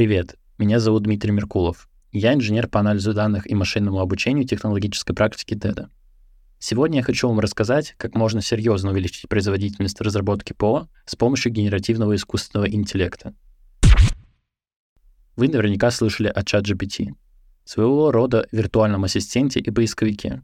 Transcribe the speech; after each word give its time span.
Привет, 0.00 0.36
меня 0.56 0.80
зовут 0.80 1.02
Дмитрий 1.02 1.30
Меркулов. 1.30 1.86
Я 2.10 2.32
инженер 2.32 2.68
по 2.68 2.80
анализу 2.80 3.12
данных 3.12 3.46
и 3.46 3.54
машинному 3.54 4.00
обучению 4.00 4.46
технологической 4.46 5.14
практики 5.14 5.52
TED. 5.52 5.90
Сегодня 6.58 7.00
я 7.00 7.02
хочу 7.02 7.28
вам 7.28 7.38
рассказать, 7.38 7.94
как 7.98 8.14
можно 8.14 8.40
серьезно 8.40 8.92
увеличить 8.92 9.28
производительность 9.28 10.00
разработки 10.00 10.54
ПО 10.54 10.88
с 11.04 11.16
помощью 11.16 11.52
генеративного 11.52 12.14
искусственного 12.14 12.70
интеллекта. 12.70 13.34
Вы 15.36 15.48
наверняка 15.48 15.90
слышали 15.90 16.28
о 16.28 16.40
ChatGPT, 16.40 17.10
своего 17.64 18.10
рода 18.10 18.46
виртуальном 18.52 19.04
ассистенте 19.04 19.60
и 19.60 19.70
поисковике. 19.70 20.42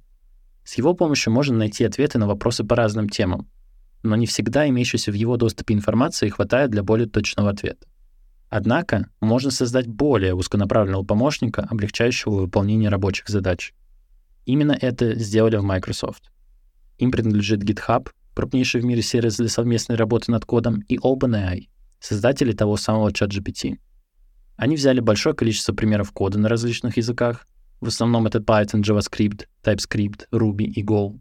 С 0.65 0.75
его 0.75 0.93
помощью 0.93 1.33
можно 1.33 1.57
найти 1.57 1.83
ответы 1.85 2.19
на 2.19 2.27
вопросы 2.27 2.63
по 2.63 2.77
разным 2.77 3.09
темам, 3.09 3.49
но 4.03 4.17
не 4.17 4.27
всегда 4.27 4.69
имеющейся 4.69 5.11
в 5.11 5.15
его 5.15 5.39
доступе 5.39 5.73
информации 5.73 6.29
хватает 6.29 6.71
для 6.73 6.83
более 6.83 7.09
точного 7.09 7.49
ответа. 7.49 7.87
Однако 8.49 9.09
можно 9.21 9.51
создать 9.51 9.89
более 9.89 10.35
узконаправленного 10.35 11.03
помощника, 11.03 11.67
облегчающего 11.69 12.43
выполнение 12.43 12.91
рабочих 12.91 13.29
задач. 13.29 13.75
Именно 14.45 14.77
это 14.81 15.15
сделали 15.17 15.57
в 15.57 15.65
Microsoft. 15.65 16.31
Им 16.99 17.11
принадлежит 17.11 17.65
GitHub, 17.65 18.09
крупнейший 18.35 18.81
в 18.81 18.85
мире 18.85 19.03
сервис 19.03 19.37
для 19.37 19.49
совместной 19.49 19.97
работы 19.97 20.31
над 20.31 20.45
кодом, 20.45 20.81
и 20.89 20.97
OpenAI, 20.97 21.69
создатели 21.99 22.53
того 22.53 22.77
самого 22.77 23.11
ChatGPT. 23.11 23.79
Они 24.57 24.77
взяли 24.77 25.01
большое 25.01 25.35
количество 25.35 25.75
примеров 25.75 26.13
кода 26.13 26.39
на 26.39 26.49
различных 26.49 26.97
языках, 26.97 27.47
в 27.81 27.89
основном 27.89 28.27
это 28.27 28.39
Python, 28.39 28.83
JavaScript, 28.83 29.47
TypeScript, 29.63 30.27
Ruby 30.33 30.65
и 30.65 30.85
Go, 30.85 31.19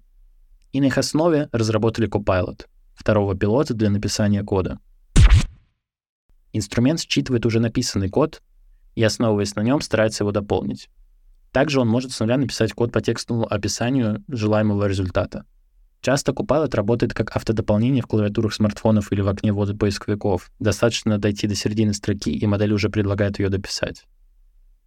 и 0.71 0.79
на 0.79 0.85
их 0.85 0.97
основе 0.97 1.49
разработали 1.51 2.07
Copilot, 2.07 2.65
второго 2.93 3.35
пилота 3.35 3.73
для 3.73 3.89
написания 3.89 4.43
кода— 4.43 4.79
Инструмент 6.55 7.01
считывает 7.01 7.45
уже 7.45 7.59
написанный 7.59 8.07
код 8.07 8.41
и, 8.95 9.03
основываясь 9.03 9.55
на 9.55 9.61
нем, 9.61 9.81
старается 9.81 10.23
его 10.23 10.31
дополнить. 10.31 10.89
Также 11.51 11.81
он 11.81 11.89
может 11.89 12.13
с 12.13 12.19
нуля 12.21 12.37
написать 12.37 12.71
код 12.71 12.93
по 12.93 13.01
текстовому 13.01 13.45
описанию 13.45 14.23
желаемого 14.29 14.85
результата. 14.85 15.43
Часто 15.99 16.31
Copilot 16.31 16.73
работает 16.73 17.13
как 17.13 17.35
автодополнение 17.35 18.01
в 18.01 18.07
клавиатурах 18.07 18.53
смартфонов 18.53 19.11
или 19.11 19.19
в 19.19 19.27
окне 19.27 19.51
ввода 19.51 19.75
поисковиков. 19.75 20.49
Достаточно 20.59 21.17
дойти 21.17 21.45
до 21.45 21.55
середины 21.55 21.93
строки, 21.93 22.31
и 22.31 22.47
модель 22.47 22.71
уже 22.71 22.89
предлагает 22.89 23.37
ее 23.37 23.49
дописать. 23.49 24.05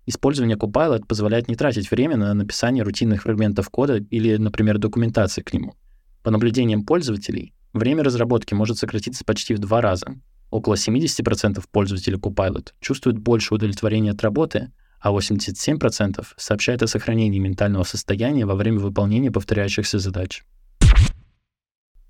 Использование 0.07 0.57
Copilot 0.57 1.05
позволяет 1.07 1.49
не 1.49 1.55
тратить 1.55 1.91
время 1.91 2.17
на 2.17 2.33
написание 2.33 2.83
рутинных 2.83 3.25
фрагментов 3.25 3.69
кода 3.69 3.97
или, 3.97 4.39
например, 4.39 4.79
документации 4.79 5.43
к 5.43 5.53
нему. 5.53 5.75
По 6.23 6.31
наблюдениям 6.31 6.87
пользователей, 6.87 7.53
время 7.75 8.05
разработки 8.05 8.55
может 8.55 8.79
сократиться 8.79 9.23
почти 9.27 9.53
в 9.53 9.59
два 9.59 9.83
раза, 9.83 10.15
Около 10.51 10.75
70% 10.75 11.63
пользователей 11.71 12.17
Copilot 12.17 12.73
чувствуют 12.81 13.19
больше 13.19 13.55
удовлетворения 13.55 14.13
от 14.13 14.23
работы, 14.23 14.73
а 15.01 15.13
87% 15.13 16.27
сообщают 16.37 16.83
о 16.83 16.87
сохранении 16.87 17.39
ментального 17.39 17.85
состояния 17.85 18.47
во 18.47 18.55
время 18.55 18.79
выполнения 18.79 19.31
повторяющихся 19.31 19.99
задач. 19.99 20.45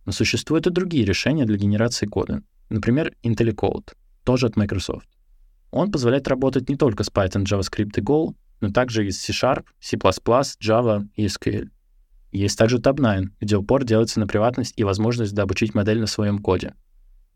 Но 0.06 0.12
существуют 0.12 0.66
и 0.66 0.70
другие 0.70 1.04
решения 1.04 1.44
для 1.44 1.56
генерации 1.56 2.06
кода. 2.06 2.42
Например, 2.70 3.12
IntelliCode, 3.24 3.92
тоже 4.24 4.46
от 4.46 4.56
Microsoft. 4.56 5.08
Он 5.70 5.90
позволяет 5.90 6.28
работать 6.28 6.68
не 6.68 6.76
только 6.76 7.02
с 7.02 7.10
Python, 7.10 7.44
JavaScript 7.44 7.98
и 7.98 8.00
Go, 8.00 8.34
но 8.60 8.70
также 8.70 9.06
и 9.06 9.10
с 9.10 9.20
C-Sharp, 9.20 9.64
C++, 9.80 9.96
Java 9.96 11.06
и 11.14 11.26
SQL. 11.26 11.68
Есть 12.30 12.58
также 12.58 12.78
Tab9, 12.78 13.26
где 13.40 13.56
упор 13.56 13.84
делается 13.84 14.20
на 14.20 14.26
приватность 14.26 14.74
и 14.76 14.84
возможность 14.84 15.34
дообучить 15.34 15.74
модель 15.74 16.00
на 16.00 16.06
своем 16.06 16.38
коде— 16.38 16.74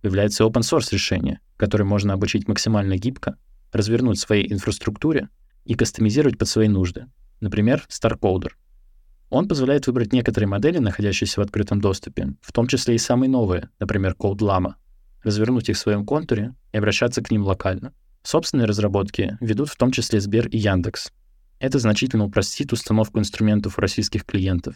является 0.02 0.44
open 0.44 0.62
source 0.62 0.92
решение, 0.92 1.40
которое 1.56 1.84
можно 1.84 2.12
обучить 2.12 2.48
максимально 2.48 2.96
гибко, 2.96 3.36
развернуть 3.72 4.18
в 4.18 4.22
своей 4.22 4.52
инфраструктуре 4.52 5.28
и 5.64 5.74
кастомизировать 5.74 6.38
под 6.38 6.48
свои 6.48 6.68
нужды. 6.68 7.06
Например, 7.40 7.84
StarCoder. 7.88 8.50
Он 9.30 9.48
позволяет 9.48 9.86
выбрать 9.86 10.12
некоторые 10.12 10.48
модели, 10.48 10.78
находящиеся 10.78 11.40
в 11.40 11.44
открытом 11.44 11.80
доступе, 11.80 12.34
в 12.42 12.52
том 12.52 12.66
числе 12.66 12.96
и 12.96 12.98
самые 12.98 13.30
новые, 13.30 13.70
например, 13.80 14.14
CodeLama, 14.18 14.74
развернуть 15.22 15.70
их 15.70 15.76
в 15.76 15.80
своем 15.80 16.04
контуре 16.04 16.54
и 16.72 16.76
обращаться 16.76 17.22
к 17.22 17.30
ним 17.30 17.44
локально. 17.44 17.94
Собственные 18.22 18.66
разработки 18.66 19.38
ведут 19.40 19.70
в 19.70 19.76
том 19.76 19.90
числе 19.90 20.20
Сбер 20.20 20.48
и 20.48 20.58
Яндекс. 20.58 21.12
Это 21.58 21.78
значительно 21.78 22.24
упростит 22.24 22.72
установку 22.72 23.18
инструментов 23.18 23.78
у 23.78 23.80
российских 23.80 24.24
клиентов. 24.24 24.74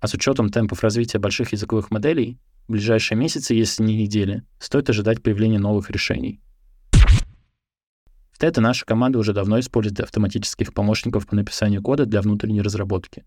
А 0.00 0.08
с 0.08 0.14
учетом 0.14 0.50
темпов 0.50 0.82
развития 0.82 1.18
больших 1.18 1.52
языковых 1.52 1.90
моделей, 1.90 2.38
в 2.66 2.72
ближайшие 2.72 3.16
месяцы, 3.16 3.54
если 3.54 3.82
не 3.82 3.96
недели, 3.96 4.42
стоит 4.58 4.90
ожидать 4.90 5.22
появления 5.22 5.58
новых 5.58 5.90
решений. 5.90 6.40
В 6.92 8.40
TED 8.42 8.60
наша 8.60 8.84
команда 8.84 9.18
уже 9.18 9.32
давно 9.32 9.58
использует 9.60 10.00
автоматических 10.00 10.74
помощников 10.74 11.26
по 11.26 11.34
написанию 11.34 11.82
кода 11.82 12.04
для 12.04 12.20
внутренней 12.20 12.60
разработки. 12.60 13.24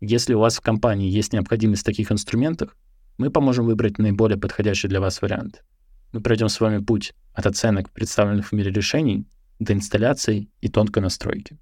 Если 0.00 0.32
у 0.32 0.38
вас 0.38 0.56
в 0.56 0.62
компании 0.62 1.10
есть 1.10 1.32
необходимость 1.32 1.82
в 1.82 1.84
таких 1.84 2.10
инструментах, 2.12 2.76
мы 3.18 3.30
поможем 3.30 3.66
выбрать 3.66 3.98
наиболее 3.98 4.38
подходящий 4.38 4.88
для 4.88 5.00
вас 5.00 5.20
вариант. 5.20 5.64
Мы 6.12 6.20
пройдем 6.20 6.48
с 6.48 6.60
вами 6.60 6.82
путь 6.82 7.14
от 7.34 7.46
оценок 7.46 7.90
представленных 7.90 8.48
в 8.48 8.52
мире 8.52 8.70
решений 8.70 9.26
до 9.58 9.74
инсталляции 9.74 10.48
и 10.60 10.68
тонкой 10.68 11.02
настройки. 11.02 11.58